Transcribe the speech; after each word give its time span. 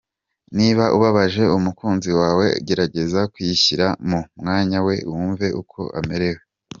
Niba 0.57 0.83
ubabaje 0.95 1.43
umukunzi 1.57 2.11
wawe, 2.19 2.45
gerageza 2.67 3.19
kwishyira 3.33 3.87
mu 4.09 4.19
mwanya 4.39 4.79
we 4.87 4.95
wumve 5.11 5.47
uko 5.61 5.81
amerewe. 5.99 6.41